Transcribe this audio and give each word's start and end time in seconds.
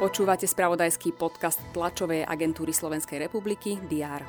Počúvate 0.00 0.48
spravodajský 0.48 1.12
podcast 1.12 1.60
tlačovej 1.76 2.24
agentúry 2.24 2.72
Slovenskej 2.72 3.28
republiky 3.28 3.76
DR. 3.84 4.24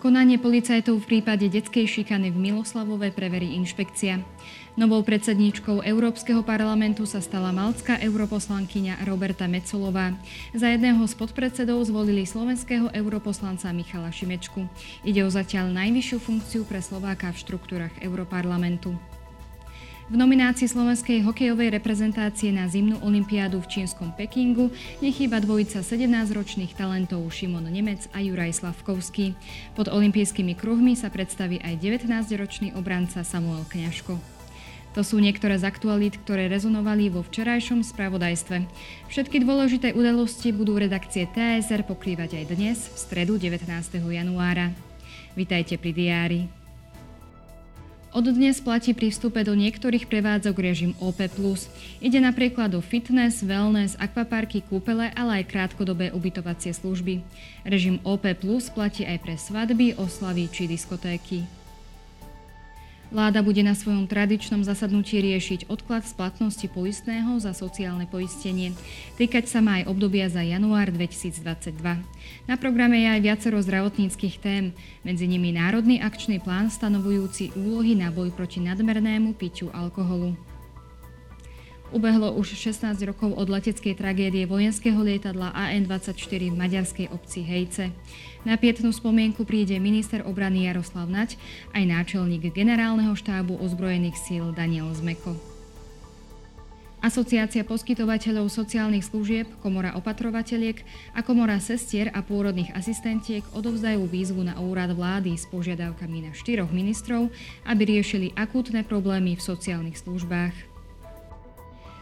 Konanie 0.00 0.40
policajtov 0.40 1.04
v 1.04 1.08
prípade 1.16 1.48
detskej 1.48 1.84
šikany 1.84 2.32
v 2.32 2.36
Miloslavove 2.36 3.12
preverí 3.12 3.56
inšpekcia. 3.60 4.20
Novou 4.76 5.00
predsedníčkou 5.04 5.84
Európskeho 5.84 6.40
parlamentu 6.40 7.04
sa 7.04 7.20
stala 7.20 7.52
malcká 7.52 8.00
europoslankyňa 8.00 9.04
Roberta 9.04 9.44
Mecolová. 9.44 10.16
Za 10.56 10.72
jedného 10.72 11.04
z 11.04 11.16
podpredsedov 11.16 11.84
zvolili 11.84 12.24
slovenského 12.24 12.88
europoslanca 12.92 13.72
Michala 13.76 14.08
Šimečku. 14.08 14.64
Ide 15.04 15.24
o 15.24 15.28
zatiaľ 15.32 15.72
najvyššiu 15.72 16.18
funkciu 16.20 16.62
pre 16.64 16.80
Slováka 16.84 17.32
v 17.32 17.40
štruktúrach 17.40 17.92
Europarlamentu. 18.00 18.96
V 20.10 20.18
nominácii 20.18 20.66
slovenskej 20.66 21.22
hokejovej 21.22 21.70
reprezentácie 21.70 22.50
na 22.50 22.66
zimnú 22.66 22.98
olympiádu 23.06 23.62
v 23.62 23.78
čínskom 23.78 24.10
Pekingu 24.10 24.74
nechýba 24.98 25.38
dvojica 25.38 25.86
17-ročných 25.86 26.74
talentov 26.74 27.22
Šimon 27.30 27.70
Nemec 27.70 28.10
a 28.10 28.18
Juraj 28.18 28.58
Slavkovský. 28.58 29.38
Pod 29.78 29.86
olympijskými 29.86 30.58
kruhmi 30.58 30.98
sa 30.98 31.14
predstaví 31.14 31.62
aj 31.62 31.78
19-ročný 31.78 32.74
obranca 32.74 33.22
Samuel 33.22 33.62
Kňažko. 33.70 34.18
To 34.98 35.06
sú 35.06 35.22
niektoré 35.22 35.54
z 35.62 35.70
aktualít, 35.70 36.18
ktoré 36.26 36.50
rezonovali 36.50 37.06
vo 37.06 37.22
včerajšom 37.22 37.86
spravodajstve. 37.86 38.66
Všetky 39.14 39.46
dôležité 39.46 39.94
udalosti 39.94 40.50
budú 40.50 40.74
redakcie 40.74 41.30
TSR 41.30 41.86
pokrývať 41.86 42.34
aj 42.34 42.44
dnes, 42.50 42.78
v 42.90 42.96
stredu 42.98 43.38
19. 43.38 43.62
januára. 43.94 44.74
Vitajte 45.38 45.78
pri 45.78 45.94
diári. 45.94 46.59
Od 48.10 48.26
dnes 48.26 48.58
platí 48.58 48.90
pri 48.90 49.14
vstupe 49.14 49.38
do 49.46 49.54
niektorých 49.54 50.10
prevádzok 50.10 50.56
režim 50.58 50.98
OP+. 50.98 51.22
Ide 52.02 52.18
napríklad 52.18 52.74
o 52.74 52.82
fitness, 52.82 53.46
wellness, 53.46 53.94
akvaparky, 54.02 54.66
kúpele, 54.66 55.14
ale 55.14 55.38
aj 55.38 55.46
krátkodobé 55.46 56.10
ubytovacie 56.10 56.74
služby. 56.74 57.22
Režim 57.62 58.02
OP+, 58.02 58.26
platí 58.74 59.06
aj 59.06 59.18
pre 59.22 59.38
svadby, 59.38 59.94
oslavy 59.94 60.50
či 60.50 60.66
diskotéky. 60.66 61.59
Vláda 63.10 63.42
bude 63.42 63.58
na 63.66 63.74
svojom 63.74 64.06
tradičnom 64.06 64.62
zasadnutí 64.62 65.18
riešiť 65.18 65.66
odklad 65.66 66.06
splatnosti 66.06 66.62
poistného 66.70 67.42
za 67.42 67.50
sociálne 67.50 68.06
poistenie. 68.06 68.70
Týkať 69.18 69.50
sa 69.50 69.58
má 69.58 69.82
aj 69.82 69.90
obdobia 69.90 70.30
za 70.30 70.46
január 70.46 70.94
2022. 70.94 71.74
Na 72.46 72.54
programe 72.54 73.02
je 73.02 73.08
aj 73.10 73.20
viacero 73.26 73.58
zdravotníckých 73.58 74.38
tém, 74.38 74.70
medzi 75.02 75.26
nimi 75.26 75.50
Národný 75.50 75.98
akčný 75.98 76.38
plán 76.38 76.70
stanovujúci 76.70 77.50
úlohy 77.58 77.98
na 77.98 78.14
boj 78.14 78.30
proti 78.30 78.62
nadmernému 78.62 79.34
piťu 79.34 79.74
alkoholu. 79.74 80.49
Ubehlo 81.90 82.30
už 82.38 82.54
16 82.54 83.02
rokov 83.02 83.34
od 83.34 83.50
leteckej 83.50 83.98
tragédie 83.98 84.46
vojenského 84.46 85.02
lietadla 85.02 85.50
AN-24 85.50 86.54
v 86.54 86.54
maďarskej 86.54 87.06
obci 87.10 87.42
Hejce. 87.42 87.90
Na 88.46 88.54
pietnú 88.54 88.94
spomienku 88.94 89.42
príde 89.42 89.74
minister 89.82 90.22
obrany 90.22 90.70
Jaroslav 90.70 91.10
Nať 91.10 91.34
aj 91.74 91.82
náčelník 91.90 92.54
generálneho 92.54 93.10
štábu 93.18 93.58
ozbrojených 93.58 94.14
síl 94.22 94.54
Daniel 94.54 94.86
Zmeko. 94.94 95.34
Asociácia 97.02 97.66
poskytovateľov 97.66 98.46
sociálnych 98.52 99.10
služieb, 99.10 99.50
komora 99.58 99.96
opatrovateľiek 99.98 100.86
a 101.18 101.26
komora 101.26 101.58
sestier 101.58 102.14
a 102.14 102.22
pôrodných 102.22 102.70
asistentiek 102.70 103.42
odovzdajú 103.50 104.06
výzvu 104.06 104.46
na 104.46 104.54
úrad 104.62 104.94
vlády 104.94 105.34
s 105.34 105.42
požiadavkami 105.50 106.28
na 106.28 106.30
štyroch 106.38 106.70
ministrov, 106.70 107.34
aby 107.66 107.82
riešili 107.98 108.30
akútne 108.38 108.86
problémy 108.86 109.34
v 109.34 109.42
sociálnych 109.42 109.98
službách. 109.98 110.79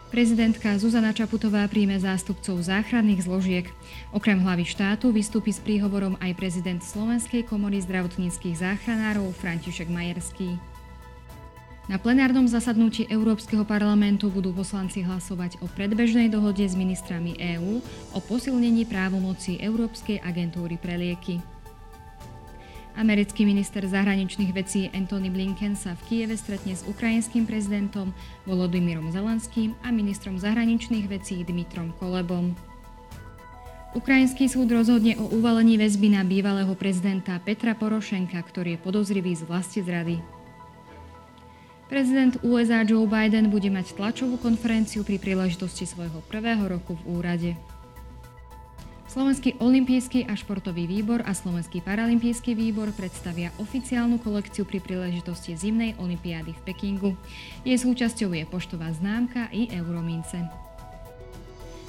Prezidentka 0.09 0.73
Zuzana 0.81 1.13
Čaputová 1.13 1.69
príjme 1.69 1.93
zástupcov 2.01 2.57
záchranných 2.65 3.29
zložiek. 3.29 3.65
Okrem 4.09 4.41
hlavy 4.41 4.65
štátu 4.65 5.13
vystúpi 5.13 5.53
s 5.53 5.61
príhovorom 5.61 6.17
aj 6.17 6.33
prezident 6.33 6.81
Slovenskej 6.81 7.45
komory 7.45 7.77
zdravotníckých 7.85 8.57
záchranárov 8.57 9.29
František 9.37 9.85
Majerský. 9.85 10.57
Na 11.85 12.01
plenárnom 12.01 12.49
zasadnutí 12.49 13.05
Európskeho 13.05 13.61
parlamentu 13.65 14.33
budú 14.33 14.49
poslanci 14.49 15.05
hlasovať 15.05 15.61
o 15.61 15.69
predbežnej 15.69 16.33
dohode 16.33 16.65
s 16.65 16.73
ministrami 16.73 17.37
EÚ 17.57 17.77
o 18.13 18.19
posilnení 18.21 18.89
právomocí 18.89 19.61
Európskej 19.61 20.25
agentúry 20.25 20.81
pre 20.81 20.97
lieky. 20.97 21.37
Americký 22.97 23.45
minister 23.45 23.85
zahraničných 23.85 24.49
vecí 24.49 24.89
Anthony 24.89 25.29
Blinken 25.29 25.77
sa 25.77 25.93
v 25.93 26.01
Kieve 26.09 26.33
stretne 26.33 26.73
s 26.73 26.81
ukrajinským 26.87 27.45
prezidentom 27.45 28.15
Volodymyrom 28.49 29.13
Zelenským 29.13 29.77
a 29.85 29.93
ministrom 29.93 30.41
zahraničných 30.41 31.05
vecí 31.05 31.45
Dmitrom 31.45 31.93
Kolebom. 32.01 32.57
Ukrajinský 33.97 34.45
súd 34.49 34.69
rozhodne 34.69 35.17
o 35.17 35.25
uvalení 35.33 35.77
väzby 35.77 36.13
na 36.13 36.21
bývalého 36.21 36.73
prezidenta 36.77 37.37
Petra 37.41 37.73
Porošenka, 37.73 38.37
ktorý 38.37 38.77
je 38.77 38.83
podozrivý 38.85 39.33
z 39.33 39.49
vlasti 39.49 39.81
zrady. 39.81 40.21
Prezident 41.89 42.37
USA 42.45 42.85
Joe 42.85 43.09
Biden 43.09 43.49
bude 43.49 43.65
mať 43.73 43.97
tlačovú 43.97 44.37
konferenciu 44.37 45.01
pri 45.01 45.17
príležitosti 45.17 45.89
svojho 45.89 46.21
prvého 46.29 46.69
roku 46.69 46.93
v 47.01 47.03
úrade. 47.17 47.51
Slovenský 49.09 49.57
olimpijský 49.57 50.29
a 50.29 50.37
športový 50.37 50.85
výbor 50.85 51.25
a 51.25 51.33
Slovenský 51.33 51.81
paralympijský 51.81 52.53
výbor 52.53 52.93
predstavia 52.93 53.49
oficiálnu 53.57 54.21
kolekciu 54.21 54.69
pri 54.69 54.77
príležitosti 54.77 55.57
zimnej 55.57 55.97
olimpiády 55.97 56.53
v 56.53 56.61
Pekingu. 56.61 57.17
Jej 57.65 57.89
súčasťou 57.89 58.29
je 58.37 58.45
poštová 58.45 58.93
známka 58.93 59.49
i 59.49 59.65
euromince. 59.73 60.45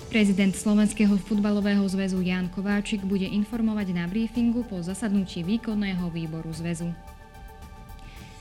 Prezident 0.09 0.56
Slovenského 0.56 1.12
futbalového 1.20 1.84
zväzu 1.92 2.25
Jan 2.25 2.48
Kováčik 2.48 3.04
bude 3.04 3.28
informovať 3.28 3.92
na 3.92 4.09
briefingu 4.09 4.64
po 4.64 4.80
zasadnutí 4.80 5.44
výkonného 5.44 6.09
výboru 6.09 6.48
zväzu. 6.56 6.88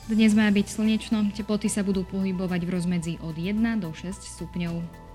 Dnes 0.07 0.31
má 0.31 0.47
byť 0.47 0.66
slnečno, 0.72 1.35
teploty 1.35 1.68
sa 1.68 1.84
budú 1.84 2.07
pohybovať 2.07 2.63
v 2.63 2.69
rozmedzi 2.72 3.13
od 3.19 3.35
1 3.35 3.59
do 3.84 3.91
6 3.91 4.07
stupňov. 4.39 5.09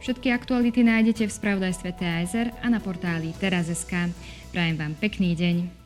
Všetky 0.00 0.32
aktuality 0.32 0.80
nájdete 0.80 1.28
v 1.28 1.36
spravodajstve 1.36 1.92
TASR 1.92 2.46
a 2.64 2.66
na 2.72 2.80
portáli 2.80 3.36
teraz.sk. 3.36 4.08
Prajem 4.48 4.76
vám 4.80 4.96
pekný 4.96 5.36
deň. 5.36 5.79